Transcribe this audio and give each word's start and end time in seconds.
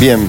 Bien, 0.00 0.26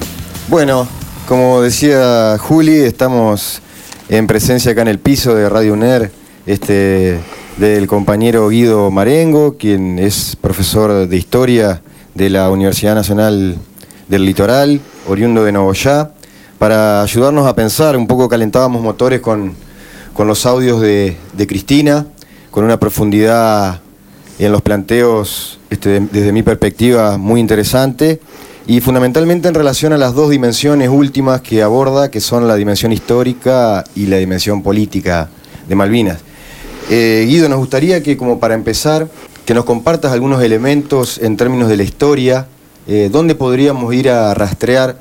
bueno, 0.50 0.86
como 1.30 1.62
decía 1.62 2.38
Juli, 2.38 2.76
estamos 2.76 3.62
en 4.10 4.28
presencia 4.28 4.74
acá 4.74 4.82
en 4.82 4.90
el 4.90 5.00
piso 5.00 5.34
de 5.34 5.48
Radio 5.48 5.72
UNER, 5.72 6.12
este, 6.46 7.18
del 7.56 7.88
compañero 7.88 8.50
Guido 8.50 8.92
Marengo, 8.92 9.56
quien 9.58 9.98
es 9.98 10.36
profesor 10.36 11.08
de 11.08 11.16
historia 11.16 11.82
de 12.16 12.30
la 12.30 12.50
Universidad 12.50 12.96
Nacional 12.96 13.56
del 14.10 14.26
Litoral, 14.26 14.82
oriundo 15.08 15.46
de 15.46 15.54
Novoyá, 15.54 16.12
para 16.60 17.02
ayudarnos 17.02 17.48
a 17.48 17.56
pensar, 17.56 17.96
un 17.96 18.08
poco 18.08 18.28
calentábamos 18.28 18.82
motores 18.82 19.22
con, 19.22 19.56
los 20.18 20.46
audios 20.46 20.82
de, 20.82 21.16
Cristina, 21.48 22.08
con 22.52 22.66
una 22.66 22.78
profundidad 22.78 23.80
en 24.38 24.52
los 24.52 24.62
planteos, 24.62 25.62
este, 25.70 26.02
desde 26.02 26.34
mi 26.34 26.44
perspectiva, 26.44 27.18
muy 27.18 27.40
interesante 27.40 28.20
y 28.68 28.80
fundamentalmente 28.82 29.48
en 29.48 29.54
relación 29.54 29.94
a 29.94 29.98
las 29.98 30.14
dos 30.14 30.30
dimensiones 30.30 30.90
últimas 30.90 31.42
que 31.42 31.64
aborda, 31.64 32.12
que 32.12 32.22
son 32.22 32.48
la 32.48 32.56
dimensión 32.56 32.92
histórica 32.92 33.84
y 33.96 34.06
la 34.06 34.18
dimensión 34.18 34.62
política 34.62 35.30
de 35.68 35.76
Malvinas. 35.76 36.20
Eh, 36.90 37.26
Guido, 37.28 37.50
nos 37.50 37.60
gustaría 37.60 38.04
que 38.04 38.18
como 38.18 38.40
para 38.40 38.54
empezar, 38.54 39.08
que 39.46 39.54
nos 39.54 39.66
compartas 39.66 40.12
algunos 40.12 40.44
elementos 40.44 41.18
en 41.18 41.38
términos 41.38 41.70
de 41.70 41.78
la 41.78 41.84
historia, 41.84 42.48
eh, 42.88 43.10
dónde 43.12 43.36
podríamos 43.36 43.94
ir 43.94 44.10
a 44.10 44.34
rastrear 44.34 44.98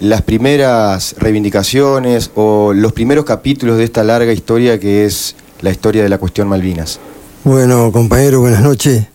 las 0.00 0.22
primeras 0.22 1.14
reivindicaciones 1.18 2.30
o 2.34 2.72
los 2.72 2.92
primeros 2.92 3.24
capítulos 3.24 3.78
de 3.78 3.84
esta 3.84 4.02
larga 4.02 4.32
historia 4.32 4.78
que 4.80 5.04
es 5.04 5.36
la 5.60 5.70
historia 5.70 6.02
de 6.02 6.08
la 6.08 6.18
cuestión 6.18 6.48
Malvinas. 6.48 6.98
Bueno, 7.44 7.90
compañero, 7.92 8.40
buenas 8.40 8.62
noches. 8.62 9.06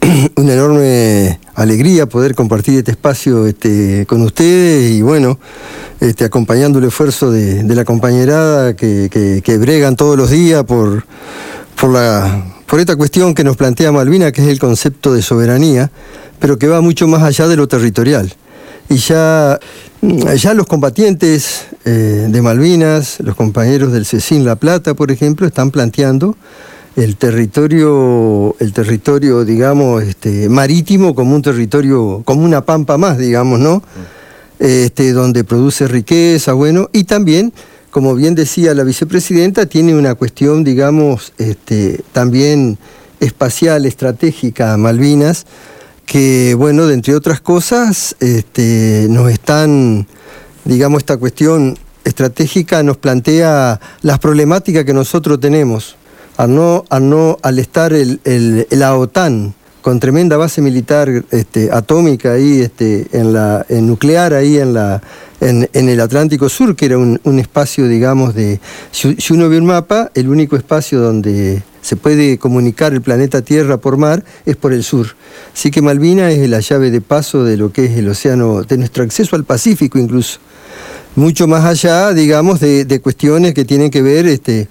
una 0.36 0.52
enorme 0.52 1.40
alegría 1.58 2.06
poder 2.06 2.34
compartir 2.34 2.78
este 2.78 2.92
espacio 2.92 3.46
este, 3.46 4.06
con 4.06 4.22
ustedes 4.22 4.92
y 4.92 5.02
bueno, 5.02 5.38
este, 6.00 6.24
acompañando 6.24 6.78
el 6.78 6.84
esfuerzo 6.84 7.32
de, 7.32 7.62
la 7.64 7.84
compañerada 7.84 8.76
que, 8.76 9.58
bregan 9.60 9.96
todos 9.96 10.16
los 10.16 10.30
días 10.30 10.62
por, 10.64 11.04
por, 11.78 11.90
la, 11.90 12.44
por 12.66 12.78
esta 12.78 12.94
cuestión 12.94 13.34
que 13.34 13.42
nos 13.42 13.56
plantea 13.56 13.90
Malvina, 13.90 14.30
que 14.30 14.40
es 14.42 14.48
el 14.48 14.60
concepto 14.60 15.12
de 15.12 15.20
soberanía, 15.20 15.90
pero 16.38 16.58
que 16.58 16.68
va 16.68 16.80
mucho 16.80 17.08
más 17.08 17.24
allá 17.24 17.48
de 17.48 17.56
lo 17.56 17.66
territorial. 17.66 18.32
Y 18.88 18.96
ya, 18.96 19.58
ya 20.36 20.54
los 20.54 20.66
combatientes 20.66 21.66
eh, 21.84 22.28
de 22.30 22.40
Malvinas, 22.40 23.18
los 23.18 23.34
compañeros 23.34 23.92
del 23.92 24.06
CECIN 24.06 24.44
La 24.44 24.54
Plata, 24.54 24.94
por 24.94 25.10
ejemplo, 25.10 25.46
están 25.46 25.72
planteando 25.72 26.36
el 26.96 27.16
territorio, 27.16 28.56
el 28.58 28.72
territorio, 28.72 29.44
digamos, 29.44 30.02
este, 30.02 30.48
marítimo 30.48 31.14
como 31.14 31.34
un 31.34 31.42
territorio, 31.42 32.22
como 32.24 32.44
una 32.44 32.64
pampa 32.64 32.98
más, 32.98 33.18
digamos, 33.18 33.60
¿no? 33.60 33.82
Este, 34.58 35.12
donde 35.12 35.44
produce 35.44 35.86
riqueza, 35.86 36.52
bueno, 36.52 36.90
y 36.92 37.04
también, 37.04 37.52
como 37.90 38.14
bien 38.14 38.34
decía 38.34 38.74
la 38.74 38.82
vicepresidenta, 38.82 39.66
tiene 39.66 39.94
una 39.94 40.14
cuestión, 40.16 40.64
digamos, 40.64 41.32
este, 41.38 42.00
también 42.12 42.78
espacial, 43.20 43.86
estratégica, 43.86 44.76
Malvinas, 44.76 45.46
que, 46.06 46.54
bueno, 46.54 46.88
entre 46.90 47.14
otras 47.14 47.40
cosas, 47.40 48.16
este, 48.18 49.06
nos 49.10 49.30
están, 49.30 50.08
digamos, 50.64 50.98
esta 50.98 51.16
cuestión 51.16 51.76
estratégica 52.08 52.82
nos 52.82 52.96
plantea 52.96 53.78
las 54.02 54.18
problemáticas 54.18 54.84
que 54.84 54.94
nosotros 54.94 55.38
tenemos 55.38 55.97
al, 56.38 56.54
no, 56.54 56.84
no, 57.00 57.36
al 57.42 57.58
estar 57.58 57.92
el, 57.92 58.66
la 58.70 58.96
OTAN 58.96 59.54
con 59.82 60.00
tremenda 60.00 60.36
base 60.36 60.60
militar 60.60 61.24
este, 61.30 61.70
atómica 61.72 62.32
ahí, 62.32 62.60
este, 62.60 63.06
en 63.12 63.32
la, 63.32 63.66
en 63.68 63.86
nuclear 63.86 64.34
ahí 64.34 64.58
en, 64.58 64.72
la, 64.72 65.02
en, 65.40 65.68
el 65.72 66.00
Atlántico 66.00 66.48
Sur, 66.48 66.76
que 66.76 66.86
era 66.86 66.98
un, 66.98 67.38
espacio, 67.38 67.88
digamos, 67.88 68.34
de... 68.34 68.60
Si, 68.92 69.16
uno 69.30 69.48
ve 69.48 69.58
un 69.58 69.66
mapa, 69.66 70.10
el 70.14 70.28
único 70.28 70.56
espacio 70.56 71.00
donde 71.00 71.62
se 71.80 71.96
puede 71.96 72.38
comunicar 72.38 72.92
el 72.92 73.02
planeta 73.02 73.42
Tierra 73.42 73.78
por 73.78 73.96
mar 73.96 74.24
es 74.46 74.56
por 74.56 74.72
el 74.72 74.84
sur. 74.84 75.16
Así 75.54 75.70
que 75.70 75.82
Malvina 75.82 76.30
es 76.30 76.48
la 76.48 76.60
llave 76.60 76.90
de 76.90 77.00
paso 77.00 77.44
de 77.44 77.56
lo 77.56 77.72
que 77.72 77.86
es 77.86 77.96
el 77.96 78.08
océano, 78.08 78.62
de 78.62 78.78
nuestro 78.78 79.02
acceso 79.02 79.34
al 79.34 79.44
Pacífico 79.44 79.98
incluso. 79.98 80.38
Mucho 81.16 81.48
más 81.48 81.64
allá, 81.64 82.12
digamos, 82.12 82.60
de, 82.60 82.84
de 82.84 83.00
cuestiones 83.00 83.54
que 83.54 83.64
tienen 83.64 83.90
que 83.90 84.02
ver 84.02 84.26
este, 84.26 84.68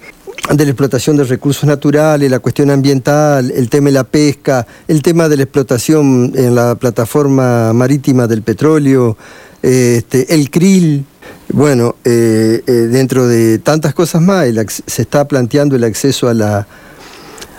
de 0.56 0.64
la 0.64 0.70
explotación 0.70 1.16
de 1.16 1.24
recursos 1.24 1.64
naturales, 1.64 2.30
la 2.30 2.38
cuestión 2.38 2.70
ambiental, 2.70 3.50
el 3.50 3.68
tema 3.68 3.86
de 3.86 3.92
la 3.92 4.04
pesca, 4.04 4.66
el 4.86 5.02
tema 5.02 5.28
de 5.28 5.36
la 5.36 5.42
explotación 5.42 6.32
en 6.34 6.54
la 6.54 6.74
plataforma 6.74 7.72
marítima 7.74 8.26
del 8.26 8.42
petróleo, 8.42 9.16
este, 9.62 10.34
el 10.34 10.50
krill. 10.50 11.04
Bueno, 11.50 11.96
eh, 12.04 12.62
eh, 12.66 12.72
dentro 12.72 13.26
de 13.26 13.58
tantas 13.58 13.92
cosas 13.94 14.22
más, 14.22 14.46
se 14.86 15.02
está 15.02 15.28
planteando 15.28 15.76
el 15.76 15.84
acceso 15.84 16.28
a 16.28 16.34
la, 16.34 16.66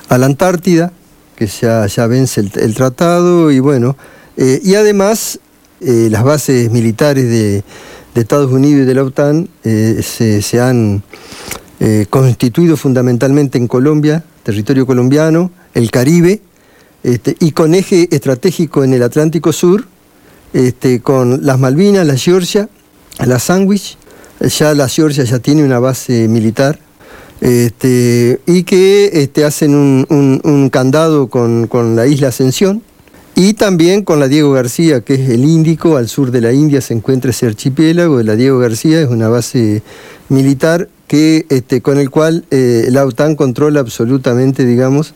a 0.09 0.17
la 0.17 0.25
Antártida, 0.25 0.91
que 1.35 1.45
ya, 1.45 1.85
ya 1.85 2.07
vence 2.07 2.41
el, 2.41 2.73
tratado, 2.73 3.51
y 3.51 3.59
bueno, 3.59 3.97
eh, 4.35 4.59
y 4.63 4.75
además 4.75 5.39
las 5.79 6.23
bases 6.23 6.69
militares 6.72 7.29
de, 7.29 7.63
Estados 8.16 8.51
Unidos 8.51 8.81
y 8.81 8.85
de 8.85 8.94
la 8.95 9.03
OTAN 9.03 9.47
se, 9.63 10.41
se 10.41 10.59
han 10.59 11.03
eh, 11.79 12.06
constituido 12.09 12.75
fundamentalmente 12.75 13.57
en 13.57 13.67
Colombia, 13.67 14.23
territorio 14.44 14.85
colombiano, 14.85 15.51
el 15.73 15.91
Caribe, 15.91 16.41
este, 17.03 17.38
y 17.40 17.51
con 17.51 17.73
eje 17.73 18.09
estratégico 18.12 18.84
en 18.84 18.94
el 18.94 19.01
Atlántico 19.01 19.53
Sur, 19.53 19.85
este, 20.51 21.00
con 21.00 21.45
las 21.45 21.57
Malvinas, 21.57 22.06
la 22.06 22.17
Georgia, 22.17 22.67
la 23.25 23.40
Sandwich, 23.40 23.97
ya 24.41 24.73
la 24.73 24.90
Georgia 24.90 25.23
ya 25.23 25.40
tiene 25.40 25.63
una 25.63 25.79
base 25.79 26.28
militar, 26.28 26.79
este, 27.40 28.41
y 28.46 28.63
que 28.63 29.29
hacen 29.46 29.73
un, 29.73 30.69
candado 30.73 31.29
con, 31.29 31.67
con, 31.67 31.96
la 31.96 32.07
isla 32.07 32.28
Ascensión, 32.28 32.84
y 33.35 33.53
también 33.53 34.03
con 34.03 34.19
la 34.19 34.28
Diego 34.28 34.51
García, 34.51 35.00
que 35.00 35.13
es 35.13 35.29
el 35.29 35.46
Índico, 35.46 35.96
al 35.96 36.09
sur 36.09 36.31
de 36.31 36.41
la 36.41 36.51
India 36.51 36.81
se 36.81 36.94
encuentra 36.94 37.31
ese 37.31 37.46
archipiélago. 37.46 38.22
La 38.22 38.35
Diego 38.35 38.59
García, 38.59 39.00
es 39.01 39.07
una 39.07 39.29
base 39.29 39.81
militar 40.28 40.90
que, 41.09 41.47
este, 41.50 41.81
con 41.81 41.97
el 41.97 42.12
cual 42.12 42.46
eh, 42.52 42.86
la 42.92 43.03
OTAN 43.03 43.36
controla 43.36 43.80
absolutamente, 43.80 44.64
digamos, 44.64 45.16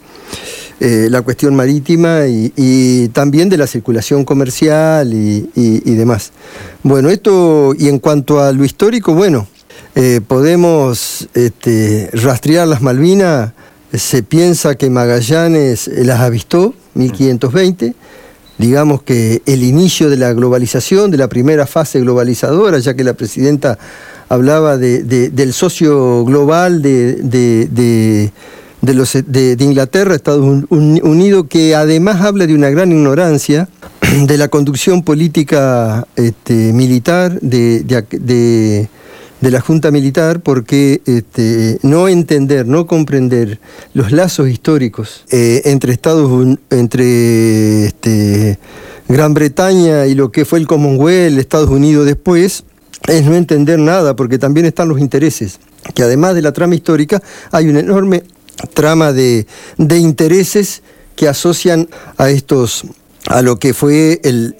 eh, 0.79 1.07
la 1.11 1.21
cuestión 1.21 1.55
marítima 1.55 2.25
y, 2.27 3.09
también 3.13 3.47
de 3.47 3.57
la 3.57 3.67
circulación 3.67 4.25
comercial 4.25 5.13
y, 5.13 5.95
demás. 5.95 6.31
Bueno, 6.81 7.09
esto, 7.09 7.75
y 7.77 7.89
en 7.89 7.99
cuanto 7.99 8.41
a 8.41 8.51
lo 8.51 8.65
histórico, 8.65 9.13
bueno, 9.13 9.47
eh, 9.93 10.19
podemos 10.27 11.29
este, 11.35 12.09
rastrear 12.11 12.67
las 12.67 12.81
Malvinas, 12.81 13.51
se 13.93 14.23
piensa 14.23 14.73
que 14.73 14.89
Magallanes 14.89 15.87
las 15.93 16.21
avistó, 16.21 16.73
1520, 16.95 17.93
digamos 18.57 19.03
que 19.03 19.43
el 19.45 19.61
inicio 19.61 20.09
de 20.09 20.17
la 20.17 20.33
globalización, 20.33 21.11
de 21.11 21.17
la 21.17 21.27
primera 21.27 21.67
fase 21.67 21.99
globalizadora, 21.99 22.79
ya 22.79 22.95
que 22.95 23.03
la 23.03 23.13
presidenta 23.13 23.77
hablaba 24.29 24.77
del 24.77 25.53
socio 25.53 26.25
global 26.25 26.81
de, 26.81 28.31
los, 28.81 29.13
de, 29.13 29.57
Inglaterra, 29.59 30.15
Estados 30.15 30.65
Unidos, 30.69 31.45
que 31.49 31.75
además 31.75 32.21
habla 32.21 32.47
de 32.47 32.55
una 32.55 32.69
gran 32.69 32.91
ignorancia 32.91 33.69
de 34.27 34.37
la 34.37 34.47
conducción 34.47 35.03
política 35.03 36.07
este, 36.15 36.73
militar 36.73 37.39
de, 37.41 38.87
la 39.41 39.61
Junta 39.61 39.91
Militar, 39.91 40.41
porque 40.41 41.01
este, 41.05 41.79
no 41.81 42.07
entender, 42.07 42.65
no 42.65 42.87
comprender 42.87 43.59
los 43.93 44.11
lazos 44.11 44.47
históricos 44.49 45.25
eh, 45.31 45.61
entre 45.65 45.91
Estados 45.93 46.57
entre 46.69 47.85
este, 47.85 48.57
Gran 49.07 49.33
Bretaña 49.33 50.07
y 50.07 50.15
lo 50.15 50.31
que 50.31 50.45
fue 50.45 50.59
el 50.59 50.67
Commonwealth, 50.67 51.37
Estados 51.37 51.69
Unidos 51.69 52.05
después, 52.05 52.63
es 53.07 53.25
no 53.25 53.35
entender 53.35 53.79
nada, 53.79 54.15
porque 54.15 54.37
también 54.37 54.65
están 54.65 54.89
los 54.89 54.99
intereses, 54.99 55.59
que 55.93 56.03
además 56.03 56.35
de 56.35 56.41
la 56.41 56.51
trama 56.51 56.75
histórica 56.75 57.21
hay 57.51 57.67
una 57.67 57.79
enorme 57.79 58.23
trama 58.73 59.11
de, 59.11 59.45
intereses 59.77 60.81
que 61.15 61.27
asocian 61.27 61.89
a 62.17 62.29
estos 62.29 62.85
a 63.27 63.41
lo 63.41 63.57
que 63.57 63.73
fue 63.73 64.19
el, 64.25 64.55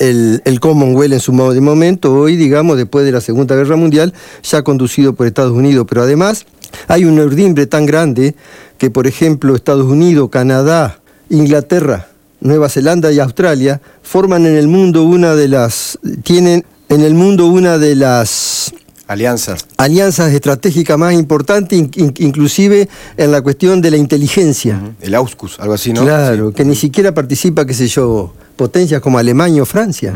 el, 0.46 0.60
Commonwealth 0.62 1.14
en 1.14 1.20
su 1.20 1.34
momento, 1.34 2.14
hoy 2.14 2.38
digamos 2.38 2.78
después 2.78 3.04
de 3.06 3.12
la 3.12 3.20
Segunda 3.20 3.56
Guerra 3.56 3.76
Mundial, 3.76 4.14
ya 4.42 4.62
conducido 4.64 5.14
por 5.14 5.28
Estados 5.28 5.52
Unidos, 5.52 5.86
pero 5.90 6.04
además 6.04 6.46
hay 6.88 7.04
un 7.04 7.20
urdimbre 7.20 7.68
tan 7.68 7.86
grande 7.86 8.36
que 8.78 8.90
por 8.90 9.06
ejemplo 9.06 9.54
Estados 9.56 9.86
Unidos, 9.86 10.30
Canadá, 10.30 11.00
Inglaterra, 11.30 12.08
Nueva 12.40 12.70
Zelanda 12.70 13.12
y 13.12 13.20
Australia 13.20 13.82
forman 14.02 14.46
en 14.46 14.56
el 14.56 14.70
mundo 14.70 15.04
una 15.04 15.36
de 15.36 15.50
las, 15.50 16.00
tienen 16.24 16.66
en 16.94 17.02
el 17.02 17.14
mundo 17.14 17.48
una 17.48 17.78
de 17.78 17.96
las 17.96 18.74
alianzas, 19.08 19.66
alianzas 19.78 20.34
estratégicas 20.34 20.98
más 20.98 21.14
importantes, 21.14 21.78
inclusive 22.20 22.88
en 23.18 23.32
la 23.32 23.42
cuestión 23.42 23.82
de 23.82 23.92
la 23.92 23.98
inteligencia. 23.98 24.80
El 25.02 25.16
AUSCUS, 25.16 25.60
algo 25.60 25.74
así, 25.74 25.94
¿no? 25.94 26.04
Claro, 26.04 26.52
que 26.52 26.66
ni 26.66 26.76
siquiera 26.76 27.14
participa, 27.14 27.66
qué 27.66 27.74
sé 27.74 27.88
yo, 27.88 28.34
potencias 28.56 29.02
como 29.02 29.18
Alemania 29.18 29.62
o 29.64 29.66
Francia. 29.66 30.14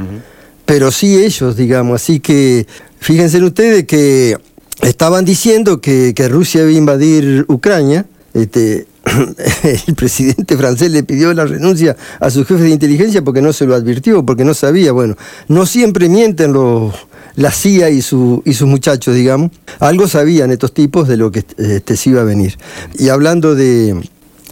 pero 0.66 0.92
sí 0.92 1.18
ellos, 1.24 1.56
digamos. 1.56 2.02
Así 2.02 2.20
que 2.20 2.68
fíjense 3.00 3.42
ustedes 3.42 3.86
que 3.86 4.38
estaban 4.82 5.24
diciendo 5.24 5.80
que, 5.80 6.14
Rusia 6.30 6.62
iba 6.62 6.70
a 6.70 6.74
invadir 6.74 7.46
Ucrania. 7.48 8.06
Este, 8.34 8.86
el 9.88 9.96
presidente 9.96 10.58
francés 10.58 10.92
le 10.92 11.04
pidió 11.04 11.34
la 11.34 11.46
renuncia 11.46 11.96
a 12.20 12.30
su 12.30 12.46
jefe 12.46 12.64
de 12.64 12.70
inteligencia 12.70 13.24
porque 13.24 13.42
no 13.42 13.54
se 13.54 13.66
lo 13.66 13.76
advirtió, 13.76 14.26
porque 14.26 14.44
no 14.44 14.54
sabía. 14.54 14.92
Bueno, 14.92 15.16
no 15.48 15.66
siempre 15.66 16.10
mienten 16.10 16.54
los, 16.54 16.94
la 17.36 17.52
CIA 17.52 17.90
y, 17.90 18.02
su, 18.02 18.42
y 18.46 18.54
sus 18.54 18.68
muchachos, 18.68 19.16
digamos. 19.16 19.52
Algo 19.80 20.08
sabían 20.08 20.52
estos 20.52 20.74
tipos 20.74 21.08
de 21.08 21.18
lo 21.18 21.32
que 21.32 21.46
este, 21.58 21.96
se 21.96 22.10
iba 22.10 22.22
a 22.22 22.26
venir. 22.26 22.58
Y 22.98 23.10
hablando 23.10 23.56
de, 23.56 23.94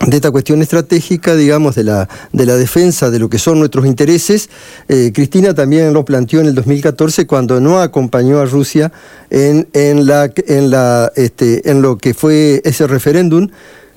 de 0.05 0.15
esta 0.15 0.31
cuestión 0.31 0.61
estratégica, 0.61 1.35
digamos, 1.35 1.75
de 1.75 1.83
la, 1.83 2.07
de 2.31 2.45
la 2.45 2.55
defensa 2.55 3.09
de 3.09 3.19
lo 3.19 3.29
que 3.29 3.39
son 3.39 3.59
nuestros 3.59 3.85
intereses, 3.85 4.49
eh, 4.87 5.11
Cristina 5.13 5.53
también 5.53 5.93
lo 5.93 6.05
planteó 6.05 6.41
en 6.41 6.47
el 6.47 6.55
2014 6.55 7.25
cuando 7.25 7.59
no 7.59 7.79
acompañó 7.81 8.39
a 8.39 8.45
Rusia 8.45 8.91
en, 9.29 9.67
en, 9.73 10.05
la, 10.05 10.31
en, 10.47 10.69
la, 10.69 11.11
este, 11.15 11.69
en 11.69 11.81
lo 11.81 11.97
que 11.97 12.13
fue 12.13 12.61
ese 12.63 12.87
referéndum 12.87 13.49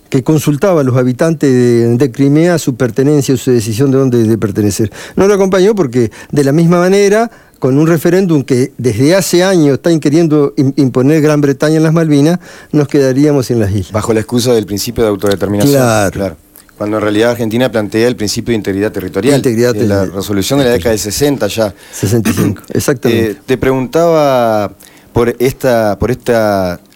que 0.08 0.22
consultaba 0.22 0.80
a 0.80 0.84
los 0.84 0.96
habitantes 0.96 1.98
de, 1.98 2.10
Crimea 2.10 2.58
su 2.58 2.74
pertenencia, 2.74 3.36
su 3.36 3.50
decisión 3.50 3.90
de 3.90 3.98
dónde 3.98 4.24
de 4.24 4.38
pertenecer. 4.38 4.90
No 5.16 5.26
lo 5.26 5.34
acompañó 5.34 5.74
porque 5.74 6.10
de 6.30 6.44
la 6.44 6.52
misma 6.52 6.78
manera 6.78 7.30
con 7.58 7.76
un 7.76 7.86
referéndum 7.86 8.42
que 8.42 8.72
desde 8.78 9.14
hace 9.16 9.42
años 9.42 9.74
está 9.74 9.96
queriendo 9.98 10.54
imponer 10.76 11.20
Gran 11.20 11.40
Bretaña 11.40 11.76
en 11.76 11.82
las 11.82 11.92
Malvinas, 11.92 12.38
nos 12.72 12.88
quedaríamos 12.88 13.50
en 13.50 13.60
las 13.60 13.70
islas. 13.70 13.92
Bajo 13.92 14.12
la 14.12 14.20
excusa 14.20 14.52
del 14.52 14.64
principio 14.64 15.02
de 15.02 15.10
autodeterminación. 15.10 16.10
Claro. 16.12 16.36
Cuando 16.76 16.98
en 16.98 17.02
realidad 17.02 17.32
Argentina 17.32 17.70
plantea 17.72 18.06
el 18.06 18.14
principio 18.14 18.52
de 18.52 18.56
integridad 18.56 18.92
territorial. 18.92 19.36
Integridad 19.36 19.74
la 19.74 20.04
resolución 20.06 20.60
de 20.60 20.66
la 20.66 20.70
década 20.70 20.92
de 20.92 20.98
60 20.98 21.48
ya. 21.48 21.74
65, 21.92 22.62
exactamente. 22.68 23.30
Eh, 23.32 23.36
te 23.44 23.58
preguntaba 23.58 24.72
por 25.12 25.34
esta 25.40 25.98
por 25.98 26.12
este 26.12 26.32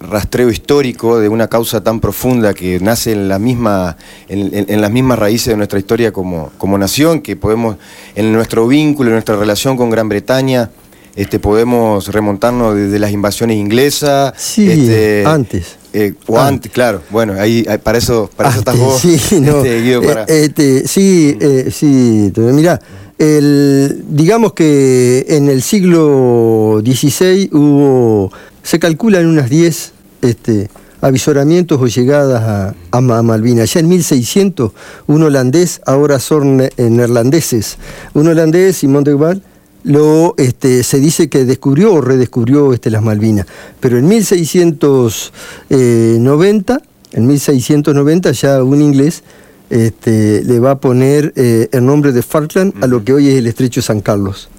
rastreo 0.08 0.50
histórico 0.50 1.18
de 1.18 1.28
una 1.28 1.48
causa 1.48 1.82
tan 1.82 2.00
profunda 2.00 2.54
que 2.54 2.78
nace 2.80 3.12
en 3.12 3.28
la 3.28 3.38
misma 3.38 3.96
en, 4.28 4.80
las 4.80 4.90
mismas 4.90 5.18
raíces 5.18 5.48
de 5.48 5.56
nuestra 5.56 5.78
historia 5.78 6.12
como, 6.12 6.50
como 6.58 6.78
nación 6.78 7.20
que 7.20 7.36
podemos 7.36 7.76
en 8.14 8.32
nuestro 8.32 8.66
vínculo 8.66 9.10
en 9.10 9.14
nuestra 9.14 9.36
relación 9.36 9.76
con 9.76 9.90
Gran 9.90 10.08
Bretaña 10.08 10.70
este 11.14 11.38
podemos 11.38 12.08
remontarnos 12.08 12.74
desde 12.74 12.98
las 12.98 13.12
invasiones 13.12 13.56
inglesas 13.56 14.32
sí 14.36 14.70
este, 14.70 15.24
antes. 15.26 15.76
eh, 15.92 16.14
o 16.26 16.38
antes, 16.38 16.72
claro, 16.72 17.02
bueno, 17.10 17.34
ahí 17.38 17.66
para 17.82 17.98
eso, 17.98 18.30
para 18.34 18.48
eso 18.48 18.60
estás 18.60 18.78
vos, 18.78 18.98
sí, 19.00 19.40
no, 19.40 19.58
este, 19.58 19.82
Guido, 19.82 20.02
para... 20.02 20.22
Eh, 20.22 20.44
este, 20.46 20.88
sí, 20.88 21.36
eh, 21.38 21.70
sí, 21.70 22.32
mirá, 22.36 22.80
el, 23.18 24.04
digamos 24.08 24.54
que 24.54 25.26
en 25.28 25.48
el 25.48 25.62
siglo 25.62 26.80
XVI 26.82 27.50
hubo, 27.52 28.32
se 28.62 28.78
calculan 28.78 29.26
unas 29.26 29.50
10 29.50 29.92
este, 30.22 30.70
avisoramientos 31.00 31.80
o 31.80 31.86
llegadas 31.86 32.74
a, 32.90 33.00
Malvinas. 33.00 33.72
Ya 33.72 33.80
en 33.80 33.88
1600, 33.88 34.72
un 35.06 35.22
holandés, 35.22 35.80
ahora 35.86 36.18
son 36.18 36.62
neerlandeses, 36.76 37.78
un 38.14 38.28
holandés, 38.28 38.76
Simón 38.76 39.04
de 39.04 39.14
Waal, 39.14 39.42
lo, 39.84 40.34
este, 40.36 40.82
se 40.84 41.00
dice 41.00 41.28
que 41.28 41.44
descubrió 41.44 41.94
o 41.94 42.00
redescubrió 42.00 42.72
este, 42.72 42.88
las 42.90 43.02
Malvinas. 43.02 43.46
Pero 43.80 43.98
en 43.98 44.06
1690, 44.06 46.82
en 47.12 47.26
1690 47.26 48.30
ya 48.32 48.62
un 48.62 48.80
inglés 48.80 49.24
este, 49.70 50.44
le 50.44 50.60
va 50.60 50.70
a 50.72 50.78
poner 50.78 51.32
eh, 51.34 51.68
el 51.72 51.84
nombre 51.84 52.12
de 52.12 52.22
Falkland 52.22 52.84
a 52.84 52.86
lo 52.86 53.02
que 53.04 53.14
hoy 53.14 53.28
es 53.28 53.36
el 53.36 53.46
estrecho 53.46 53.80
de 53.80 53.86
San 53.86 54.02
Carlos. 54.02 54.50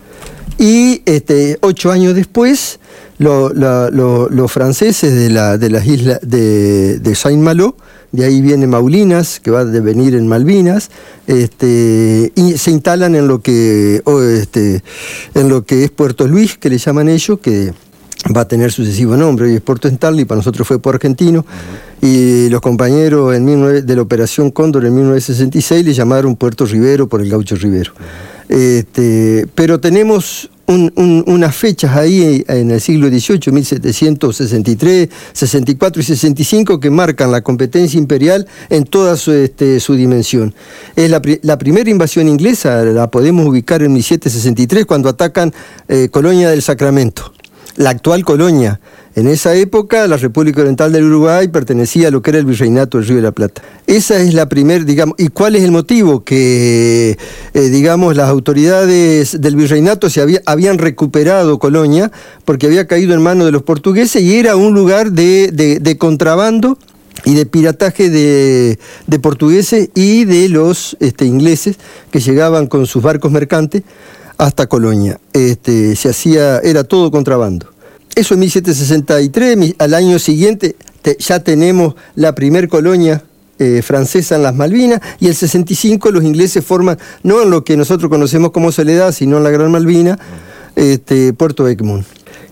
Y 0.58 1.04
este, 1.06 1.60
ocho 1.62 1.92
años 1.92 2.16
después, 2.16 2.80
los 3.20 4.52
franceses 4.52 5.14
de, 5.14 5.30
la, 5.30 5.58
de 5.58 5.70
las 5.70 5.86
islas 5.86 6.20
de, 6.22 7.16
Saint-Malo, 7.16 7.76
de 8.12 8.26
ahí 8.26 8.42
viene 8.42 8.68
Maulinas, 8.68 9.40
que 9.40 9.52
va 9.52 9.62
a 9.62 9.66
devenir 9.66 10.16
en 10.16 10.28
Malvinas, 10.28 10.90
este, 11.28 12.32
y 12.36 12.58
se 12.58 12.72
instalan 12.72 13.16
en 13.16 13.28
lo 13.28 13.42
que 13.42 14.04
este, 14.34 14.84
en 15.34 15.50
lo 15.50 15.64
que 15.64 15.84
es 15.84 15.92
Puerto 15.92 16.28
Luis, 16.28 16.58
que 16.58 16.70
le 16.70 16.78
llaman 16.78 17.10
ellos, 17.10 17.40
que 17.40 17.74
va 18.36 18.42
a 18.42 18.48
tener 18.48 18.72
sucesivo 18.72 19.18
nombre, 19.18 19.48
hoy 19.48 19.56
es 19.56 19.62
Puerto 19.62 19.88
Stanley, 19.88 20.26
para 20.26 20.38
nosotros 20.38 20.68
fue 20.68 20.80
por 20.80 20.96
argentino, 20.96 21.46
y 22.02 22.50
los 22.50 22.62
compañeros 22.62 23.36
en 23.36 23.46
de 23.86 23.96
la 23.96 24.02
Operación 24.02 24.52
Cóndor 24.52 24.86
en 24.86 24.96
1966 24.96 25.86
le 25.86 25.94
llamaron 25.94 26.36
Puerto 26.36 26.66
Rivero 26.66 27.08
por 27.08 27.22
el 27.22 27.30
gaucho 27.30 27.56
Rivero. 27.56 27.94
Este, 28.50 29.48
pero 29.56 29.80
tenemos 29.80 30.50
unas 30.66 31.56
fechas 31.56 31.96
ahí 31.96 32.44
en 32.48 32.72
el 32.72 32.80
siglo 32.80 33.10
XVIII, 33.10 33.52
1763, 33.52 35.10
64 35.34 36.02
y 36.02 36.06
65, 36.06 36.80
que 36.80 36.90
marcan 36.90 37.32
la 37.32 37.42
competencia 37.42 37.98
imperial 37.98 38.48
en 38.70 38.86
toda 38.86 39.18
su, 39.18 39.32
este, 39.32 39.80
dimensión. 39.90 40.54
Es 40.96 41.10
la, 41.10 41.58
primera 41.58 41.90
invasión 41.90 42.28
inglesa, 42.28 42.84
la 42.84 43.12
podemos 43.12 43.46
ubicar 43.46 43.84
en 43.84 43.94
1763, 43.94 44.86
cuando 44.86 45.10
atacan 45.10 45.54
eh, 45.88 46.10
Colonia 46.10 46.50
del 46.50 46.62
Sacramento 46.62 47.34
la 47.76 47.90
actual 47.90 48.24
colonia. 48.24 48.80
En 49.16 49.28
esa 49.28 49.54
época 49.54 50.08
la 50.08 50.18
República 50.18 50.62
Oriental 50.62 50.92
del 50.92 51.04
Uruguay 51.04 51.48
pertenecía 51.48 52.08
a 52.08 52.12
lo 52.12 52.24
que 52.24 52.32
era 52.32 52.40
el 52.40 52.46
Virreinato 52.46 52.98
del 52.98 53.08
Río 53.08 53.18
de 53.18 53.22
la 53.22 53.32
Plata. 53.32 53.62
Esa 53.86 54.18
es 54.20 54.34
la 54.34 54.50
primera, 54.50 54.84
digamos, 54.84 55.16
¿y 55.20 55.28
cuál 55.28 55.56
es 55.56 55.64
el 55.64 55.72
motivo? 55.72 56.24
Que, 56.24 57.18
eh, 57.54 57.62
digamos, 57.70 58.16
las 58.16 58.28
autoridades 58.30 59.40
del 59.40 59.56
Virreinato 59.56 60.10
se 60.10 60.42
habían 60.46 60.80
recuperado 60.80 61.60
Colonia 61.60 62.12
porque 62.44 62.66
había 62.66 62.88
caído 62.88 63.14
en 63.14 63.22
manos 63.22 63.46
de 63.46 63.52
los 63.52 63.62
portugueses 63.62 64.20
y 64.20 64.36
era 64.36 64.56
un 64.56 64.74
lugar 64.74 65.12
de, 65.12 65.96
contrabando 66.00 66.80
y 67.24 67.36
de 67.36 67.46
pirataje 67.46 68.10
de, 68.10 68.80
portugueses 69.22 69.90
y 69.94 70.26
de 70.26 70.50
los 70.50 70.98
este, 71.00 71.26
ingleses 71.26 71.78
que 72.10 72.20
llegaban 72.20 72.66
con 72.66 72.88
sus 72.88 73.04
barcos 73.04 73.32
mercantes 73.32 73.84
hasta 74.40 74.66
Colonia. 74.66 75.20
Este, 75.34 75.96
se 75.96 76.10
hacía, 76.10 76.58
era 76.60 76.84
todo 76.84 77.12
contrabando. 77.12 77.73
Eso 78.16 78.36
en 78.36 78.42
1763, 78.42 79.76
al 79.80 79.94
año 79.96 80.20
siguiente 80.20 80.76
ya 81.18 81.40
tenemos 81.40 81.96
la 82.16 82.36
primer 82.36 82.70
colonia 82.70 83.24
eh, 83.60 83.82
francesa 83.82 84.36
en 84.36 84.44
las 84.44 84.54
Malvinas 84.54 85.00
y 85.20 85.28
el 85.28 85.36
65 85.36 86.12
los 86.12 86.24
ingleses 86.24 86.64
forman, 86.64 86.98
no 87.24 87.42
en 87.42 87.50
lo 87.50 87.64
que 87.64 87.76
nosotros 87.76 88.10
conocemos 88.10 88.52
como 88.52 88.72
Soledad, 88.72 89.12
sino 89.12 89.38
en 89.38 89.44
la 89.44 89.50
Gran 89.50 89.72
Malvina, 89.72 90.20
este, 90.76 91.34
Puerto 91.34 91.68
Egmont, 91.68 92.06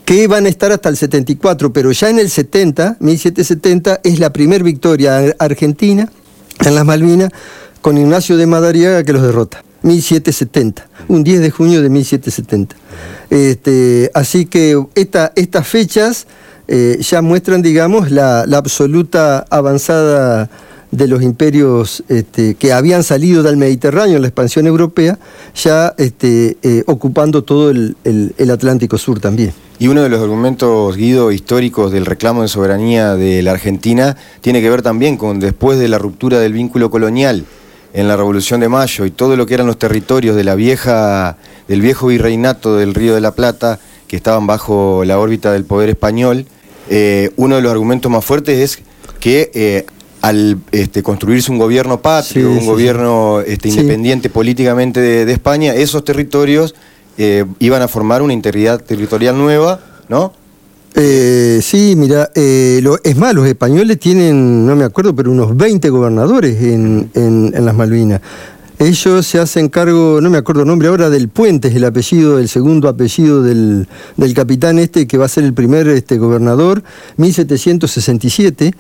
que 0.04 0.28
van 0.28 0.46
a 0.46 0.50
estar 0.50 0.72
hasta 0.72 0.90
el 0.90 0.98
74, 0.98 1.72
pero 1.72 1.92
ya 1.92 2.10
en 2.10 2.20
el 2.20 2.30
70, 2.30 2.98
1770, 3.00 4.02
es 4.04 4.20
la 4.20 4.34
primer 4.34 4.64
victoria 4.64 5.36
argentina 5.38 6.12
en 6.66 6.76
las 6.76 6.86
Malvinas 6.86 7.32
con 7.82 7.98
Ignacio 7.98 8.38
de 8.38 8.48
Madariaga 8.48 9.04
que 9.04 9.14
los 9.14 9.22
derrota. 9.22 9.64
1770, 9.84 10.88
un 11.08 11.24
10 11.24 11.42
de 11.42 11.52
junio 11.52 11.82
de 11.82 11.90
1770. 11.90 12.76
Este, 13.30 14.12
así 14.14 14.46
que 14.46 14.82
estas 14.96 15.68
fechas 15.68 16.28
eh, 16.68 17.00
ya 17.02 17.22
muestran, 17.22 17.62
digamos, 17.62 18.12
la, 18.12 18.42
absoluta 18.42 19.46
avanzada 19.50 20.50
de 20.92 21.08
los 21.08 21.22
imperios 21.22 22.04
este, 22.10 22.56
que 22.56 22.74
habían 22.74 23.04
salido 23.04 23.44
del 23.44 23.58
Mediterráneo 23.58 24.18
en 24.18 24.22
la 24.22 24.28
expansión 24.28 24.68
europea, 24.68 25.18
ya 25.56 25.94
este, 25.98 26.58
eh, 26.62 26.84
ocupando 26.88 27.44
todo 27.44 27.72
el, 27.72 27.96
el, 28.04 28.52
Atlántico 28.52 28.98
Sur 28.98 29.20
también. 29.20 29.54
Y 29.80 29.88
uno 29.88 30.04
de 30.04 30.10
los 30.10 30.22
argumentos, 30.22 30.96
Guido, 30.96 31.32
históricos 31.32 31.92
del 31.92 32.06
reclamo 32.06 32.42
de 32.44 32.50
soberanía 32.50 33.16
de 33.16 33.42
la 33.42 33.52
Argentina 33.52 34.16
tiene 34.42 34.62
que 34.62 34.70
ver 34.70 34.82
también 34.82 35.18
con 35.18 35.40
después 35.40 35.80
de 35.80 35.88
la 35.88 35.98
ruptura 35.98 36.40
del 36.40 36.54
vínculo 36.54 36.92
colonial 36.92 37.46
en 37.94 38.08
la 38.08 38.16
Revolución 38.16 38.60
de 38.60 38.70
Mayo 38.70 39.06
y 39.06 39.12
todo 39.12 39.36
lo 39.36 39.46
que 39.46 39.54
eran 39.54 39.68
los 39.68 39.78
territorios 39.78 40.36
de 40.36 40.44
la 40.44 40.56
vieja, 40.56 41.38
del 41.68 41.82
viejo 41.82 42.08
virreinato 42.08 42.78
del 42.78 42.94
Río 42.94 43.16
de 43.16 43.22
la 43.22 43.34
Plata, 43.34 43.80
que 44.08 44.16
estaban 44.16 44.48
bajo 44.48 45.04
la 45.06 45.20
órbita 45.20 45.52
del 45.52 45.66
poder 45.66 45.90
español, 45.90 46.46
eh, 46.90 47.32
uno 47.38 47.56
de 47.56 47.62
los 47.62 47.72
argumentos 47.72 48.12
más 48.12 48.26
fuertes 48.26 48.60
es 48.60 48.84
que 49.20 49.52
eh, 49.54 49.86
al 50.22 50.58
este, 50.72 51.04
construirse 51.04 51.52
un 51.52 51.58
gobierno 51.58 52.02
patrio, 52.02 52.52
un 52.52 52.66
gobierno 52.66 53.42
este, 53.42 53.70
independiente 53.70 54.30
políticamente 54.30 55.00
de, 55.00 55.32
España, 55.32 55.74
esos 55.74 56.04
territorios 56.04 56.76
eh, 57.18 57.46
iban 57.60 57.82
a 57.82 57.88
formar 57.88 58.22
una 58.22 58.34
integridad 58.34 58.82
territorial 58.82 59.38
nueva, 59.38 59.80
¿no? 60.10 60.34
Eh, 60.94 61.60
sí, 61.62 61.96
mira, 61.96 62.30
eh, 62.36 62.84
es 63.04 63.18
más, 63.18 63.34
los 63.34 63.48
españoles 63.48 63.98
tienen, 64.00 64.66
no 64.66 64.76
me 64.76 64.84
acuerdo, 64.84 65.16
pero 65.16 65.32
unos 65.32 65.56
20 65.56 65.90
gobernadores 65.90 66.62
en, 66.62 67.52
las 67.54 67.76
Malvinas. 67.76 68.22
Ellos 68.78 69.28
se 69.28 69.40
hacen 69.40 69.70
cargo, 69.70 70.20
no 70.22 70.30
me 70.30 70.40
acuerdo 70.40 70.62
el 70.62 70.68
nombre 70.68 70.88
ahora, 70.88 71.10
del 71.10 71.30
Puente, 71.30 71.68
es 71.68 71.76
el 71.76 71.86
apellido, 71.86 72.40
el 72.40 72.50
segundo 72.50 72.90
apellido 72.90 73.44
del, 73.44 73.88
capitán 74.36 74.80
este, 74.80 75.06
que 75.06 75.18
va 75.18 75.26
a 75.26 75.30
ser 75.30 75.44
el 75.44 75.54
primer 75.54 75.88
este, 75.88 76.18
gobernador, 76.18 76.84
1767. 77.18 78.74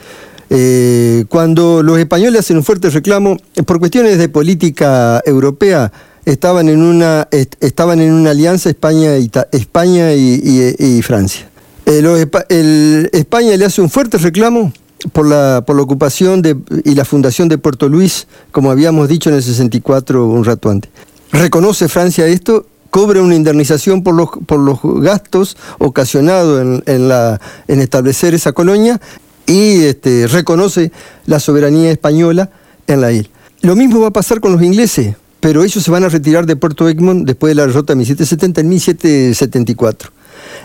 Eh, 0.53 1.23
cuando 1.29 1.81
los 1.81 1.97
españoles 1.97 2.41
hacen 2.41 2.57
un 2.57 2.63
fuerte 2.63 2.89
reclamo, 2.89 3.37
por 3.65 3.79
cuestiones 3.79 4.17
de 4.17 4.27
política 4.27 5.21
europea, 5.25 5.91
estaban 6.25 6.67
en 6.67 6.81
una, 6.81 7.27
estaban 7.31 8.01
en 8.01 8.11
una 8.11 8.31
alianza 8.31 8.69
España, 8.69 9.15
España 9.15 10.13
y, 10.13 11.01
Francia. 11.03 11.50
El, 11.85 13.09
España 13.11 13.57
le 13.57 13.65
hace 13.65 13.81
un 13.81 13.89
fuerte 13.89 14.17
reclamo 14.17 14.71
por 15.11 15.27
la, 15.27 15.63
por 15.65 15.75
la 15.75 15.81
ocupación 15.81 16.41
de, 16.41 16.57
y 16.85 16.95
la 16.95 17.05
fundación 17.05 17.47
de 17.49 17.57
Puerto 17.57 17.89
Luis, 17.89 18.27
como 18.51 18.71
habíamos 18.71 19.07
dicho 19.07 19.29
en 19.29 19.35
el 19.35 19.43
64 19.43 20.25
un 20.25 20.45
rato 20.45 20.69
antes. 20.69 20.91
Reconoce 21.31 21.87
Francia 21.87 22.27
esto, 22.27 22.65
cobra 22.89 23.21
una 23.21 23.35
indemnización 23.35 24.03
por 24.03 24.13
los, 24.13 24.79
gastos 25.01 25.57
ocasionados 25.79 26.83
en 26.85 27.81
establecer 27.81 28.33
esa 28.33 28.51
colonia 28.51 28.99
y 29.47 29.83
este, 29.83 30.27
reconoce 30.27 30.91
la 31.25 31.39
soberanía 31.39 31.91
española 31.91 32.49
en 32.87 33.01
la 33.01 33.11
isla. 33.11 33.29
Lo 33.61 33.75
mismo 33.75 33.99
va 33.99 34.07
a 34.07 34.11
pasar 34.11 34.39
con 34.39 34.53
los 34.53 34.61
ingleses, 34.61 35.15
pero 35.39 35.63
ellos 35.63 35.83
se 35.83 35.91
van 35.91 36.03
a 36.03 36.09
retirar 36.09 36.45
de 36.45 36.55
Puerto 36.55 36.87
Egmont 36.87 37.25
después 37.25 37.51
de 37.51 37.55
la 37.55 37.67
derrota 37.67 37.93
de 37.93 37.97
1770 37.97 38.61
en 38.61 38.69
1774. 38.69 40.11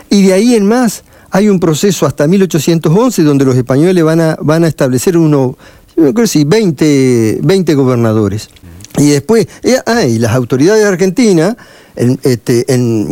Y 0.09 0.27
de 0.27 0.33
ahí 0.33 0.55
en 0.55 0.67
más 0.67 1.03
hay 1.29 1.49
un 1.49 1.59
proceso 1.59 2.05
hasta 2.05 2.27
1811 2.27 3.23
donde 3.23 3.45
los 3.45 3.55
españoles 3.55 4.03
van 4.03 4.21
a, 4.21 4.37
van 4.41 4.63
a 4.63 4.67
establecer 4.67 5.17
uno, 5.17 5.57
creo 5.95 6.13
que 6.13 6.27
sí, 6.27 6.43
20, 6.43 7.39
20 7.43 7.75
gobernadores. 7.75 8.49
Y 8.97 9.09
después, 9.09 9.47
eh, 9.63 9.77
ah, 9.85 10.03
las 10.07 10.33
autoridades 10.33 10.85
argentinas, 10.85 11.55
este, 11.95 12.65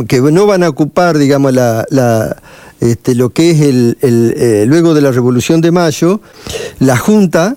que 0.08 0.20
no 0.20 0.46
van 0.46 0.64
a 0.64 0.68
ocupar, 0.68 1.18
digamos, 1.18 1.52
la, 1.52 2.36
este, 2.80 3.14
lo 3.14 3.30
que 3.30 3.50
es 3.50 3.60
el, 3.60 3.96
eh, 4.00 4.64
luego 4.66 4.94
de 4.94 5.00
la 5.00 5.12
Revolución 5.12 5.60
de 5.60 5.70
Mayo, 5.70 6.20
la 6.80 6.96
Junta 6.96 7.56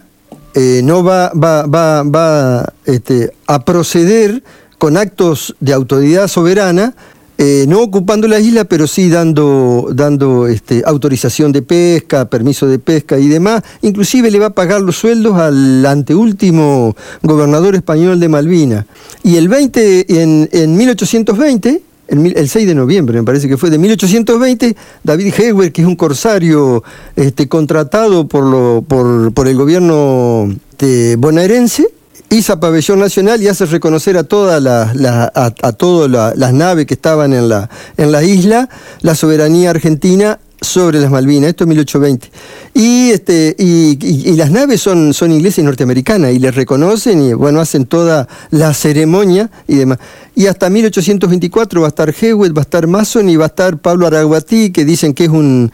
eh, 0.53 0.81
no 0.83 1.03
va, 1.03 1.31
va, 1.31 1.65
va, 1.65 2.03
va 2.03 2.73
este, 2.85 3.31
a 3.47 3.65
proceder 3.65 4.43
con 4.77 4.97
actos 4.97 5.55
de 5.59 5.73
autoridad 5.73 6.27
soberana 6.27 6.95
eh, 7.41 7.63
no 7.69 7.81
ocupando 7.81 8.27
la 8.27 8.37
isla, 8.41 8.65
pero 8.65 8.85
sí 8.85 9.07
dando, 9.07 9.87
dando 9.93 10.45
este, 10.45 10.83
autorización 10.85 11.53
de 11.53 11.61
pesca, 11.61 12.29
permiso 12.29 12.67
de 12.67 12.79
pesca 12.79 13.17
y 13.17 13.29
demás. 13.29 13.63
Inclusive 13.81 14.29
le 14.29 14.39
va 14.39 14.47
a 14.47 14.49
pagar 14.49 14.81
los 14.81 14.97
sueldos 14.97 15.39
al 15.39 15.85
anteúltimo 15.85 16.97
gobernador 17.23 17.75
español 17.75 18.19
de 18.19 18.27
Malvina. 18.27 18.85
Y 19.23 19.37
el 19.37 19.47
20, 19.47 20.21
en, 20.21 20.49
en 20.51 20.75
1820, 20.75 21.81
el, 22.09 22.49
6 22.49 22.67
de 22.67 22.75
noviembre, 22.75 23.19
me 23.19 23.23
parece 23.23 23.47
que 23.47 23.55
fue, 23.55 23.69
de 23.69 23.77
1820, 23.77 24.75
David 25.05 25.33
Hewer, 25.37 25.71
que 25.71 25.81
es 25.81 25.87
un 25.87 25.95
corsario 25.95 26.83
este, 27.15 27.47
contratado 27.47 28.27
por, 28.27 28.43
lo, 28.43 28.83
por, 28.85 29.31
por 29.31 29.47
el 29.47 29.55
gobierno 29.55 30.53
este, 30.71 31.15
bonaerense, 31.15 31.87
Isa 32.29 32.59
Pabellón 32.59 32.99
Nacional 32.99 33.41
y 33.41 33.47
hace 33.47 33.65
reconocer 33.65 34.17
a 34.17 34.23
todas 34.23 34.61
las, 34.61 34.95
a, 35.35 36.33
las 36.35 36.53
naves 36.53 36.85
que 36.85 36.93
estaban 36.93 37.33
en 37.33 37.49
la, 37.49 37.69
en 37.97 38.11
la 38.11 38.23
isla 38.23 38.69
la 39.01 39.15
soberanía 39.15 39.71
argentina 39.71 40.39
sobre 40.61 40.99
las 40.99 41.09
Malvinas, 41.09 41.49
esto 41.49 41.63
es 41.63 41.67
1820. 41.69 42.31
Y, 42.73 43.11
este, 43.11 43.55
y, 43.57 44.33
las 44.35 44.51
naves 44.51 44.81
son, 44.81 45.13
son 45.13 45.31
inglesas 45.31 45.59
y 45.59 45.63
norteamericanas 45.63 46.31
y 46.33 46.39
les 46.39 46.55
reconocen 46.55 47.21
y 47.21 47.33
bueno, 47.33 47.59
hacen 47.59 47.85
toda 47.85 48.27
la 48.51 48.73
ceremonia 48.73 49.49
y 49.67 49.75
demás. 49.75 49.99
Y 50.35 50.47
hasta 50.47 50.69
1824 50.69 51.81
va 51.81 51.87
a 51.87 51.89
estar 51.89 52.13
Hewitt, 52.17 52.55
va 52.55 52.61
a 52.61 52.63
estar 52.63 52.87
Mason 52.87 53.29
y 53.29 53.35
va 53.35 53.45
a 53.45 53.47
estar 53.47 53.77
Pablo 53.77 54.07
Araguatí, 54.07 54.71
que 54.71 54.85
dicen 54.85 55.13
que 55.13 55.25
es 55.25 55.29
un, 55.29 55.71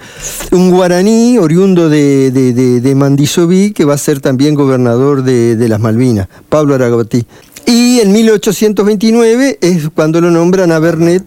un 0.51 0.72
guaraní 0.72 1.38
oriundo 1.38 1.89
de, 1.89 2.32
de, 2.32 2.54
de, 2.82 2.96
Mandisoví, 2.96 3.72
que 3.72 3.86
va 3.86 3.94
a 3.94 3.98
ser 4.00 4.22
también 4.22 4.56
gobernador 4.56 5.24
de, 5.24 5.68
las 5.68 5.80
Malvinas, 5.80 6.27
Pablo 6.50 6.74
Araguatí. 6.74 7.25
Y 7.66 8.00
en 8.00 8.12
1829 8.12 9.58
es 9.60 9.90
cuando 9.90 10.22
lo 10.22 10.30
nombran 10.30 10.72
a 10.72 10.80
Bernet, 10.80 11.24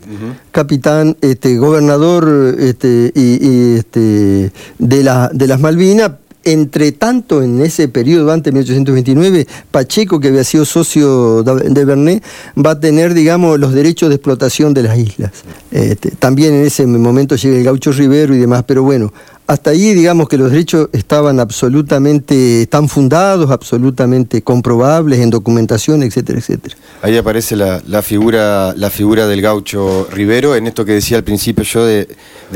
capitán, 0.53 1.17
este, 1.21 1.57
gobernador 1.57 2.57
este, 2.59 3.13
y, 3.15 3.77
este, 3.77 4.53
de, 4.79 5.03
la, 5.03 5.31
de 5.33 5.47
las 5.49 5.59
Malvinas, 5.59 6.13
entre 6.45 6.93
tanto, 6.93 7.43
en 7.43 7.61
ese 7.61 7.89
periodo 7.89 8.33
antes 8.33 8.53
de 8.53 8.59
1829, 8.61 9.47
Pacheco, 9.71 10.21
que 10.21 10.29
había 10.29 10.45
sido 10.45 10.65
socio 10.65 11.43
de 11.43 11.85
Bernet, 11.85 12.23
va 12.57 12.73
a 12.73 12.81
tener, 12.81 13.15
digamos, 13.15 13.59
los 13.59 13.75
derechos 13.75 14.09
de 14.09 14.15
explotación 14.15 14.73
de 14.75 14.83
las 14.85 14.97
islas. 14.97 15.33
Este, 15.73 16.13
también 16.13 16.55
en 16.55 16.65
ese 16.65 16.87
momento 16.87 17.35
llega 17.35 17.59
el 17.59 17.65
gaucho 17.65 17.91
Rivero 17.93 18.35
y 18.35 18.39
demás, 18.39 18.63
pero 18.67 18.83
bueno, 18.85 19.13
hasta 19.49 19.71
ahí 19.71 19.95
digamos 19.95 20.29
que 20.29 20.37
los 20.37 20.51
derechos 20.51 20.91
estaban 20.93 21.41
absolutamente, 21.41 22.63
están 22.63 22.87
fundados, 22.87 23.51
absolutamente 23.51 24.43
comprobables 24.43 25.21
en 25.21 25.31
documentación, 25.31 26.03
etcétera, 26.03 26.39
etcétera. 26.39 26.77
Ahí 27.01 27.17
aparece 27.17 27.57
la, 27.57 28.03
figura, 28.03 28.75
la 28.77 28.91
figura 28.91 29.27
del 29.27 29.41
gaucho 29.41 30.07
Rivero, 30.13 30.55
en 30.55 30.67
esto 30.67 30.85
que 30.85 30.93
decía 30.93 31.17
al 31.17 31.25
principio 31.25 31.65
yo 31.65 31.87
de, 31.87 32.07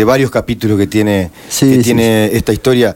varios 0.04 0.30
capítulos 0.30 0.78
que 0.78 0.86
tiene, 0.86 1.30
tiene 1.58 2.26
esta 2.26 2.52
historia. 2.52 2.94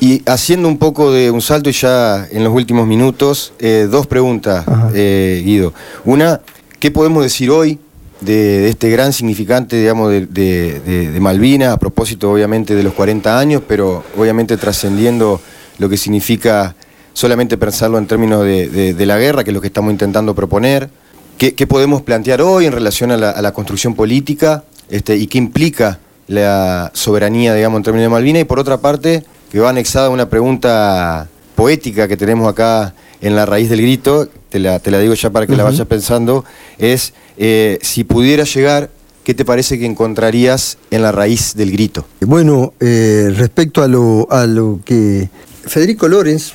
Y 0.00 0.22
haciendo 0.26 0.68
un 0.68 0.76
poco 0.76 1.10
de 1.10 1.30
un 1.30 1.40
salto 1.40 1.70
y 1.70 1.72
ya 1.72 2.28
en 2.30 2.44
los 2.44 2.52
últimos 2.52 2.86
minutos, 2.86 3.54
eh, 3.58 3.88
dos 3.90 4.06
preguntas, 4.06 4.66
eh, 4.94 5.40
Guido. 5.42 5.72
Una, 6.04 6.42
¿qué 6.78 6.90
podemos 6.90 7.22
decir 7.22 7.50
hoy 7.50 7.78
de, 8.20 8.68
este 8.68 8.90
gran 8.90 9.12
significante, 9.12 9.76
digamos, 9.76 10.10
de, 10.10 10.26
de, 10.26 11.20
Malvina, 11.20 11.72
a 11.72 11.76
propósito 11.76 12.30
obviamente 12.30 12.74
de 12.74 12.82
los 12.82 12.94
40 12.94 13.38
años, 13.38 13.62
pero 13.66 14.04
obviamente 14.16 14.56
trascendiendo 14.56 15.40
lo 15.78 15.88
que 15.88 15.96
significa 15.96 16.74
solamente 17.12 17.58
pensarlo 17.58 17.98
en 17.98 18.06
términos 18.06 18.44
de, 18.44 19.06
la 19.06 19.18
guerra, 19.18 19.44
que 19.44 19.50
es 19.50 19.54
lo 19.54 19.60
que 19.60 19.66
estamos 19.66 19.90
intentando 19.90 20.34
proponer. 20.34 20.90
¿Qué, 21.38 21.66
podemos 21.66 22.02
plantear 22.02 22.42
hoy 22.42 22.66
en 22.66 22.72
relación 22.72 23.10
a 23.10 23.16
la, 23.16 23.52
construcción 23.52 23.94
política 23.94 24.64
este, 24.88 25.16
y 25.16 25.26
qué 25.26 25.38
implica 25.38 25.98
la 26.28 26.90
soberanía, 26.94 27.54
digamos, 27.54 27.78
en 27.78 27.82
términos 27.82 28.04
de 28.04 28.08
Malvina? 28.10 28.40
Y 28.40 28.44
por 28.44 28.58
otra 28.58 28.78
parte, 28.78 29.24
que 29.50 29.58
va 29.58 29.70
anexada 29.70 30.10
una 30.10 30.28
pregunta 30.28 31.28
poética 31.54 32.08
que 32.08 32.16
tenemos 32.16 32.48
acá 32.48 32.94
en 33.20 33.36
la 33.36 33.46
raíz 33.46 33.68
del 33.70 33.82
grito, 33.82 34.28
te 34.50 34.58
la, 34.58 34.78
te 34.80 34.90
la 34.90 34.98
digo 34.98 35.14
ya 35.14 35.30
para 35.30 35.46
que 35.46 35.56
la 35.56 35.64
vayas 35.64 35.86
pensando, 35.86 36.44
es 36.78 37.14
eh, 37.38 37.78
si 37.80 38.04
pudiera 38.04 38.44
llegar, 38.44 38.90
¿qué 39.24 39.32
te 39.32 39.44
parece 39.44 39.78
que 39.78 39.86
encontrarías 39.86 40.76
en 40.90 41.02
la 41.02 41.12
raíz 41.12 41.54
del 41.54 41.70
grito? 41.70 42.04
Bueno, 42.20 42.74
eh, 42.80 43.32
respecto 43.34 43.82
a 43.82 43.88
lo, 43.88 44.26
a 44.30 44.46
lo 44.46 44.80
que 44.84 45.30
Federico 45.64 46.08
Lorenz, 46.08 46.52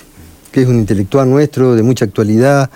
que 0.52 0.62
es 0.62 0.68
un 0.68 0.76
intelectual 0.76 1.30
nuestro 1.30 1.74
de 1.76 1.84
mucha 1.84 2.06
actualidad 2.06 2.70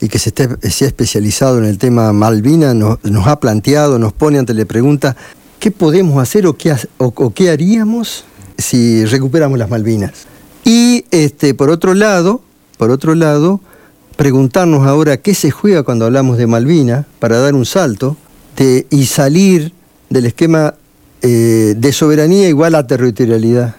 y 0.00 0.08
que 0.08 0.18
se, 0.18 0.32
se 0.32 0.84
ha 0.84 0.88
especializado 0.88 1.58
en 1.58 1.66
el 1.66 1.78
tema 1.78 2.12
Malvina, 2.12 2.74
nos, 2.74 2.98
ha 3.26 3.38
planteado, 3.38 3.98
nos 3.98 4.12
pone 4.12 4.38
ante 4.38 4.54
la 4.54 4.64
pregunta, 4.64 5.14
¿qué 5.60 5.70
podemos 5.70 6.20
hacer 6.20 6.46
o 6.46 6.56
qué, 6.56 6.74
o 6.98 7.30
qué 7.30 7.50
haríamos 7.50 8.24
si 8.58 9.04
recuperamos 9.04 9.58
las 9.58 9.70
Malvinas? 9.70 10.26
Y 10.64 11.04
este, 11.10 11.54
por 11.54 11.70
otro 11.70 11.94
lado, 11.94 12.40
por 12.78 12.90
otro 12.90 13.14
lado, 13.14 13.60
preguntarnos 14.16 14.86
ahora 14.86 15.16
qué 15.16 15.34
se 15.34 15.50
juega 15.50 15.82
cuando 15.82 16.06
hablamos 16.06 16.38
de 16.38 16.46
Malvina 16.46 17.06
para 17.18 17.38
dar 17.38 17.54
un 17.54 17.64
salto 17.64 18.16
y 18.90 19.06
salir 19.06 19.72
del 20.10 20.26
esquema 20.26 20.74
eh, 21.22 21.74
de 21.76 21.92
soberanía 21.92 22.48
igual 22.48 22.74
a 22.74 22.86
territorialidad, 22.86 23.76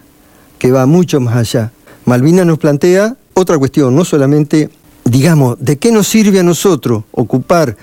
que 0.60 0.72
va 0.72 0.86
mucho 0.86 1.20
más 1.20 1.36
allá. 1.36 1.72
Malvina 2.06 2.44
nos 2.44 2.58
plantea 2.58 3.15
otra 3.34 3.58
cuestión, 3.58 3.96
no 3.96 4.04
solamente, 4.04 4.70
digamos, 5.04 5.58
¿de 5.60 5.77
qué 5.77 5.92
nos 5.92 6.08
sirve 6.08 6.39
a 6.39 6.44
nosotros 6.44 7.04
ocupar 7.12 7.77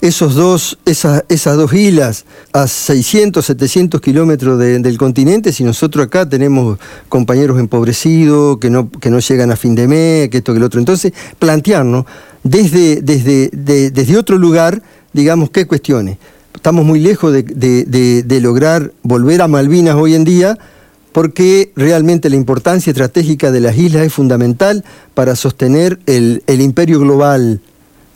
esos 0.00 0.34
dos, 0.34 0.78
esas, 0.84 1.24
esas 1.28 1.56
dos 1.56 1.72
islas 1.72 2.24
a 2.52 2.66
600, 2.66 3.44
700 3.44 4.00
kilómetros 4.00 4.58
del 4.58 4.98
continente, 4.98 5.52
si 5.52 5.64
nosotros 5.64 6.06
acá 6.06 6.28
tenemos 6.28 6.78
compañeros 7.08 7.58
empobrecidos, 7.58 8.58
que 8.58 8.70
no, 8.70 8.90
que 8.90 9.10
no 9.10 9.18
llegan 9.18 9.50
a 9.50 9.56
fin 9.56 9.74
de 9.74 9.88
mes, 9.88 10.28
que 10.28 10.38
esto, 10.38 10.52
que 10.52 10.60
lo 10.60 10.66
otro. 10.66 10.80
Entonces, 10.80 11.12
plantearnos 11.38 12.04
desde, 12.42 13.00
desde, 13.02 13.50
desde 13.50 14.16
otro 14.16 14.38
lugar, 14.38 14.82
digamos, 15.12 15.50
qué 15.50 15.66
cuestiones. 15.66 16.18
Estamos 16.54 16.84
muy 16.84 17.00
lejos 17.00 17.32
de, 17.32 18.40
lograr 18.40 18.92
volver 19.02 19.42
a 19.42 19.48
Malvinas 19.48 19.94
hoy 19.94 20.14
en 20.14 20.24
día, 20.24 20.58
porque 21.12 21.72
realmente 21.76 22.28
la 22.28 22.36
importancia 22.36 22.90
estratégica 22.90 23.50
de 23.50 23.60
las 23.60 23.76
islas 23.78 24.04
es 24.04 24.12
fundamental 24.12 24.84
para 25.14 25.34
sostener 25.34 25.98
el, 26.06 26.42
el 26.46 26.60
imperio 26.60 27.00
global 27.00 27.60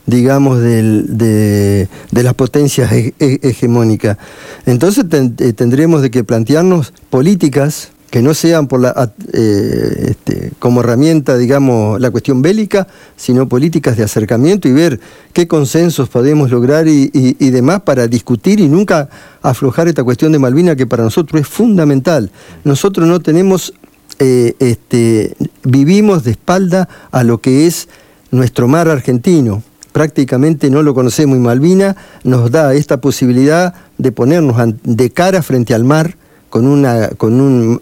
digamos, 0.05 0.59
de, 0.59 1.87
las 2.11 2.33
potencias 2.33 2.91
hegemónicas. 3.19 4.17
Entonces 4.65 5.05
eh, 5.11 5.53
tendremos 5.53 6.01
de 6.01 6.11
que 6.11 6.23
plantearnos 6.23 6.93
políticas 7.09 7.91
que 8.09 8.21
no 8.21 8.33
sean 8.33 8.67
por 8.67 8.81
la, 8.81 9.13
eh, 9.31 10.07
este, 10.09 10.51
como 10.59 10.81
herramienta, 10.81 11.37
digamos, 11.37 11.99
la 12.01 12.11
cuestión 12.11 12.41
bélica, 12.41 12.87
sino 13.15 13.47
políticas 13.47 13.95
de 13.95 14.03
acercamiento 14.03 14.67
y 14.67 14.73
ver 14.73 14.99
qué 15.31 15.47
consensos 15.47 16.09
podemos 16.09 16.51
lograr 16.51 16.89
y, 16.89 17.09
y 17.13 17.49
demás 17.51 17.81
para 17.81 18.07
discutir 18.07 18.59
y 18.59 18.67
nunca 18.67 19.09
aflojar 19.41 19.87
esta 19.87 20.03
cuestión 20.03 20.33
de 20.33 20.39
Malvina 20.39 20.75
que 20.75 20.85
para 20.85 21.03
nosotros 21.03 21.39
es 21.39 21.47
fundamental. 21.47 22.31
Nosotros 22.65 23.07
no 23.07 23.21
tenemos 23.21 23.73
eh, 24.23 24.55
este, 24.59 25.35
vivimos 25.63 26.23
de 26.23 26.31
espalda 26.31 26.87
a 27.11 27.23
lo 27.23 27.39
que 27.39 27.65
es 27.65 27.87
nuestro 28.29 28.67
mar 28.67 28.87
argentino. 28.87 29.63
Prácticamente 29.91 30.69
no 30.69 30.83
lo 30.83 30.93
conocemos 30.93 31.37
y 31.37 31.39
Malvina 31.39 31.95
nos 32.23 32.49
da 32.51 32.73
esta 32.73 33.01
posibilidad 33.01 33.73
de 33.97 34.11
ponernos 34.11 34.55
de 34.83 35.09
cara 35.09 35.41
frente 35.41 35.73
al 35.73 35.83
mar 35.83 36.15
con, 36.49 36.67
una, 36.67 37.09
con, 37.09 37.39
un, 37.39 37.81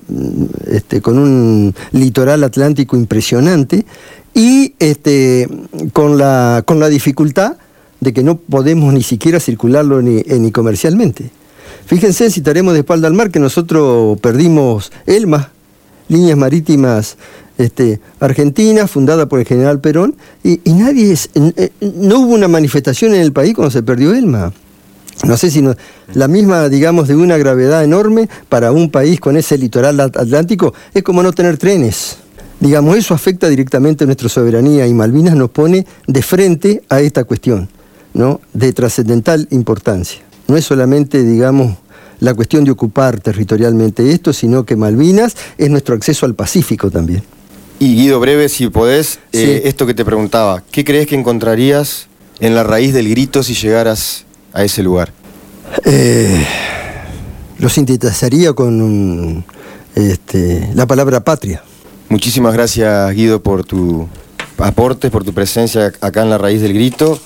este, 0.68 1.02
con 1.02 1.18
un 1.18 1.74
litoral 1.92 2.44
atlántico 2.44 2.96
impresionante 2.96 3.86
y 4.34 4.76
este, 4.80 5.50
con, 5.92 6.18
la, 6.18 6.64
con 6.66 6.80
la 6.80 6.88
dificultad 6.88 7.58
de 8.00 8.14
que 8.14 8.24
no 8.24 8.38
podemos 8.38 8.94
ni 8.94 9.04
siquiera 9.04 9.40
circularlo 9.40 10.02
ni, 10.02 10.20
eh, 10.20 10.40
ni 10.40 10.52
comercialmente. 10.52 11.32
Fíjense 11.86 12.30
si 12.30 12.40
estaremos 12.40 12.74
de 12.74 12.82
espalda 12.82 13.08
al 13.08 13.14
mar 13.14 13.32
que 13.32 13.40
nosotros 13.40 14.20
perdimos 14.20 14.92
Elma, 15.06 15.52
líneas 16.10 16.38
marítimas 16.38 17.18
este, 17.58 18.00
argentinas, 18.20 18.92
fundada 18.92 19.28
por 19.28 19.40
el 19.40 19.46
general 19.46 19.80
Perón, 19.80 20.16
y, 20.44 20.60
nadie 20.66 21.14
es, 21.14 21.30
eh, 21.36 21.72
no 21.80 22.20
hubo 22.20 22.34
una 22.34 22.48
manifestación 22.48 23.14
en 23.14 23.22
el 23.22 23.32
país 23.32 23.56
cuando 23.56 23.72
se 23.72 23.84
perdió 23.84 24.14
Elma. 24.14 24.52
No 25.26 25.36
sé 25.36 25.52
si 25.52 25.62
la 26.14 26.28
misma, 26.30 26.70
digamos, 26.70 27.08
de 27.10 27.16
una 27.16 27.38
gravedad 27.38 27.84
enorme 27.84 28.30
para 28.48 28.72
un 28.72 28.90
país 28.90 29.20
con 29.20 29.36
ese 29.36 29.58
litoral 29.58 30.00
atlántico 30.00 30.74
es 30.94 31.04
como 31.04 31.22
no 31.22 31.34
tener 31.34 31.58
trenes. 31.58 32.18
Digamos, 32.60 32.98
eso 32.98 33.14
afecta 33.14 33.50
directamente 33.50 34.04
a 34.04 34.08
nuestra 34.08 34.30
soberanía 34.30 34.88
y 34.88 34.94
Malvinas 34.94 35.36
nos 35.36 35.50
pone 35.50 35.86
de 36.08 36.22
frente 36.22 36.84
a 36.90 37.02
esta 37.02 37.26
cuestión, 37.26 37.70
¿no? 38.14 38.40
De 38.54 38.72
trascendental 38.72 39.48
importancia. 39.52 40.22
No 40.48 40.56
es 40.56 40.66
solamente, 40.66 41.24
digamos, 41.24 41.78
la 42.20 42.34
cuestión 42.34 42.64
de 42.64 42.72
ocupar 42.72 43.20
territorialmente 43.20 44.12
esto, 44.12 44.34
sino 44.34 44.66
que 44.66 44.76
Malvinas 44.76 45.36
es 45.58 45.70
nuestro 45.70 45.96
acceso 45.96 46.26
al 46.26 46.36
Pacífico 46.36 46.92
también. 46.92 47.24
Y 47.80 47.96
Guido, 47.96 48.20
breve, 48.20 48.50
si 48.50 48.70
podés, 48.70 49.20
eh, 49.32 49.62
esto 49.66 49.86
que 49.86 49.94
te 49.94 50.04
preguntaba, 50.04 50.64
¿qué 50.72 50.84
crees 50.84 51.08
que 51.08 51.16
encontrarías 51.16 52.08
en 52.40 52.54
la 52.56 52.64
raíz 52.64 52.94
del 52.94 53.10
grito 53.10 53.42
si 53.42 53.54
llegaras 53.54 54.26
a 54.52 54.64
ese 54.64 54.84
lugar? 54.84 55.14
Eh, 55.86 56.46
lo 57.58 57.70
sintetizaría 57.70 58.54
con 58.54 59.46
este, 59.96 60.70
la 60.74 60.86
palabra 60.86 61.22
patria. 61.24 61.64
Muchísimas 62.10 62.54
gracias, 62.54 63.14
Guido, 63.14 63.42
por 63.42 63.64
tu 63.64 64.08
aporte, 64.58 65.10
por 65.10 65.24
tu 65.24 65.34
presencia 65.34 65.94
acá 66.02 66.24
en 66.24 66.30
la 66.30 66.38
raíz 66.38 66.62
del 66.62 66.74
grito. 66.74 67.20